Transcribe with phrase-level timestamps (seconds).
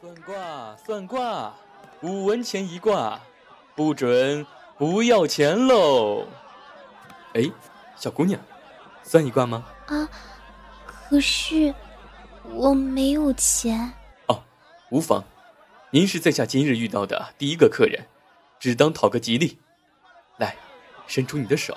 [0.00, 1.54] 算卦，算卦，
[2.02, 3.20] 五文钱一卦，
[3.74, 6.24] 不准不要钱喽！
[7.34, 7.50] 哎，
[7.96, 8.40] 小姑娘，
[9.02, 9.64] 算一卦吗？
[9.86, 10.08] 啊，
[10.86, 11.74] 可是
[12.44, 13.92] 我没有钱。
[14.28, 14.40] 哦，
[14.90, 15.24] 无妨，
[15.90, 18.06] 您是在下今日遇到的第一个客人，
[18.60, 19.58] 只当讨个吉利。
[20.36, 20.56] 来，
[21.08, 21.76] 伸出你的手。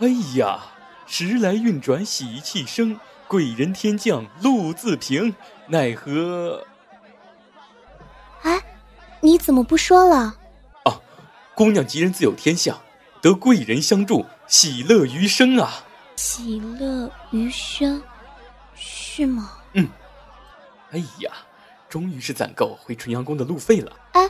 [0.00, 0.60] 哎呀，
[1.06, 2.98] 时来运转，喜气生。
[3.32, 5.34] 贵人天降，路自平，
[5.68, 6.66] 奈何？
[8.42, 8.62] 哎，
[9.22, 10.36] 你怎么不说了？
[10.84, 11.00] 啊，
[11.54, 12.78] 姑娘吉人自有天相，
[13.22, 15.82] 得贵人相助，喜乐余生啊！
[16.14, 18.02] 喜乐余生，
[18.74, 19.52] 是吗？
[19.72, 19.88] 嗯。
[20.90, 21.32] 哎呀，
[21.88, 23.96] 终于是攒够回纯阳宫的路费了。
[24.12, 24.28] 哎，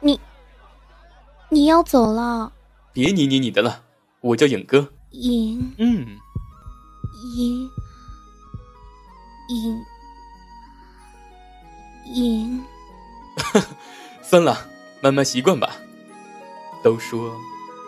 [0.00, 0.20] 你，
[1.50, 2.52] 你要走了？
[2.92, 3.84] 别你你你的了，
[4.20, 4.92] 我叫影哥。
[5.10, 5.72] 影。
[5.78, 6.18] 嗯。
[7.36, 7.70] 影。
[9.50, 9.84] 影
[12.06, 12.64] 影，
[14.22, 14.56] 算 了，
[15.02, 15.76] 慢慢习惯吧。
[16.84, 17.36] 都说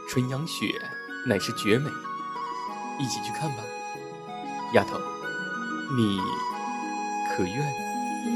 [0.09, 0.67] 纯阳雪
[1.25, 1.89] 乃是绝美，
[2.99, 3.63] 一起去看吧，
[4.75, 4.99] 丫头，
[5.97, 6.19] 你
[7.31, 7.75] 可愿？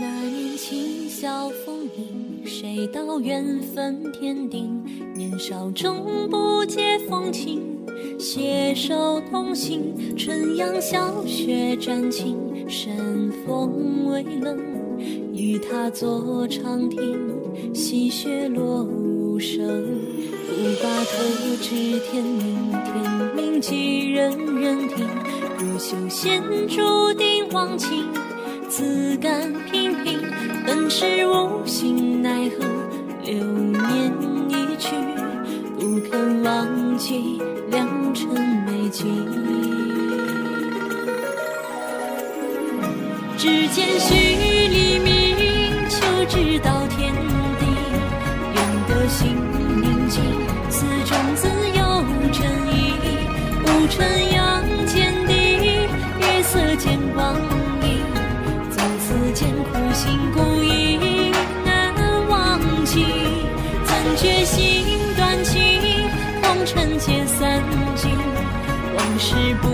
[0.01, 5.13] 那年轻笑风吟，谁道缘分天定？
[5.15, 7.76] 年少终不解风情。
[8.19, 12.37] 携手同行，春阳小雪沾襟，
[12.69, 12.97] 山
[13.47, 14.59] 风微冷，
[15.33, 17.19] 与他坐长亭，
[17.75, 19.67] 细雪落无声。
[20.49, 25.07] 不把头知天明，天明几人人听。
[25.59, 28.05] 若修仙注定忘情，
[28.69, 30.19] 自甘平平。
[30.67, 32.65] 本是无心奈何，
[33.25, 34.13] 流年
[34.49, 34.95] 一去，
[35.79, 37.39] 不肯忘记。
[43.47, 45.09] 只见虚黎明，
[45.89, 47.15] 秋知道天
[47.61, 47.65] 地，
[48.55, 49.37] 愿得心
[49.81, 50.21] 宁静，
[50.69, 51.47] 此中自
[51.79, 52.43] 有真
[52.75, 52.93] 意。
[53.63, 55.33] 无尘阳见地，
[56.19, 57.37] 月色见光
[57.83, 58.03] 阴，
[58.73, 61.33] 从此间苦心孤诣
[61.65, 61.95] 难
[62.29, 63.07] 忘记，
[63.85, 64.85] 怎觉心
[65.17, 65.63] 断情。
[66.43, 67.63] 红尘皆散
[67.95, 68.11] 尽，
[68.97, 69.69] 往事不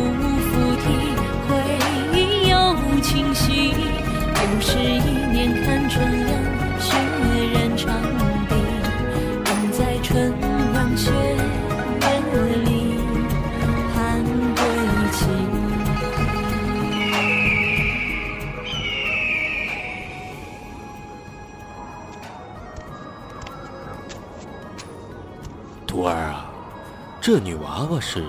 [27.22, 28.20] 这女娃娃是，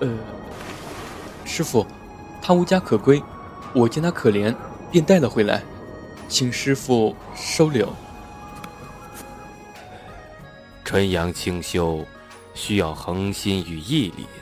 [0.00, 0.08] 呃，
[1.44, 1.86] 师傅，
[2.40, 3.22] 她无家可归，
[3.74, 4.56] 我见她可怜，
[4.90, 5.62] 便带了回来，
[6.26, 7.86] 请师傅收留。
[10.86, 12.02] 纯阳清修，
[12.54, 14.40] 需要恒心与毅力呀。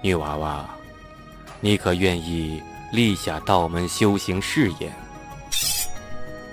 [0.00, 0.70] 女娃娃，
[1.60, 4.92] 你可愿意立下道门修行誓言？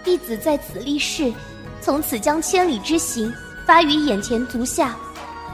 [0.04, 1.32] 弟子在此立誓，
[1.82, 3.32] 从此将千里之行
[3.64, 4.98] 发于眼前足下。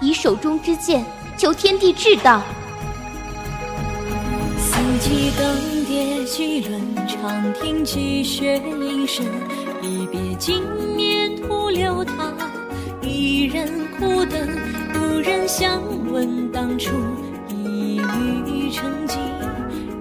[0.01, 1.05] 以手中之剑
[1.37, 2.41] 求天地至道。
[4.57, 5.45] 四季更
[5.85, 9.25] 迭，几轮长亭积雪阴深。
[9.81, 10.63] 一别经
[10.95, 12.33] 年，徒留他
[13.01, 14.47] 一人苦等。
[14.95, 16.91] 无人相问当初
[17.47, 19.17] 一语成疾，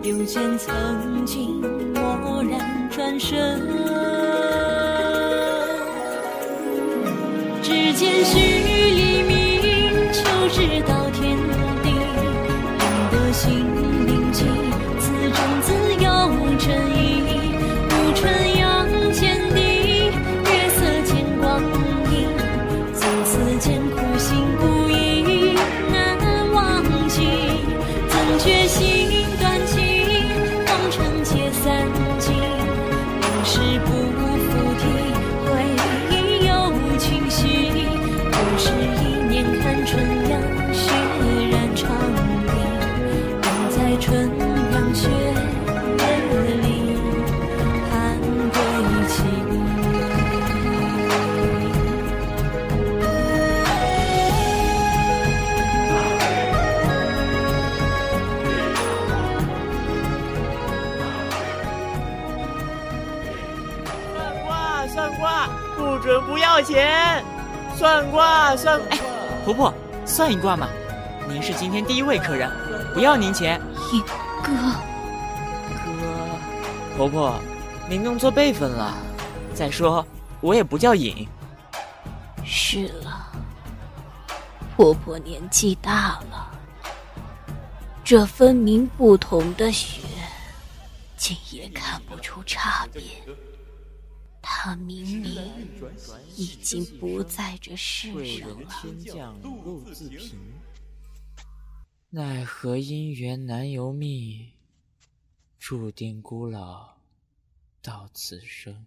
[0.03, 1.61] 又见曾经
[1.95, 3.61] 蓦然转身。
[7.63, 8.25] 只见
[66.01, 67.25] 准不要钱，
[67.77, 68.81] 算卦算。
[68.91, 68.99] 哎，
[69.45, 69.75] 婆婆，
[70.07, 70.69] 算一卦嘛。
[71.29, 72.51] 您是今天第一位客人，
[72.95, 73.61] 不要您钱。
[73.93, 74.03] 影
[74.43, 74.53] 哥，
[75.75, 77.35] 哥，婆婆，
[77.89, 78.95] 您弄错辈分了。
[79.55, 80.07] 再说，
[80.41, 81.29] 我也不叫尹。
[82.45, 83.27] 是了，
[84.77, 86.49] 婆婆年纪大了，
[88.03, 90.03] 这分明不同的血，
[91.17, 93.03] 竟也看不出差别。
[94.51, 95.31] 她明明
[96.35, 98.69] 已经不在这世上了。
[98.69, 100.55] 天降露自平，
[102.09, 104.51] 奈何姻缘难由命，
[105.59, 106.97] 注定孤老
[107.83, 108.87] 到此生。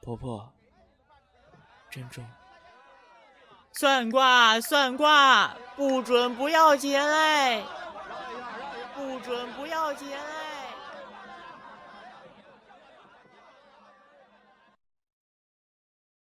[0.00, 0.54] 婆婆，
[1.90, 2.24] 珍重。
[3.72, 7.64] 算卦，算卦，不准不要钱嘞！
[8.94, 10.45] 不准不要钱嘞！